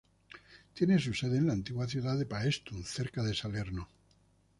[0.73, 3.87] Tiene su sede en la antigua ciudad de Paestum, cerca de Salerno.